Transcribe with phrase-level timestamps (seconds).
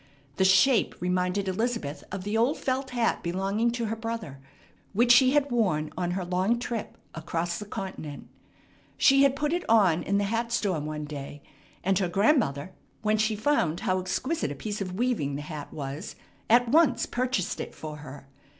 [0.37, 4.39] The shape reminded Elizabeth of the old felt hat belonging to her brother,
[4.93, 8.27] which she had worn on her long trip across the continent.
[8.97, 11.43] She had put it on in the hat store one day;
[11.83, 16.15] and her grandmother, when she found how exquisite a piece of weaving the hat was,
[16.49, 18.27] at once purchased it for her.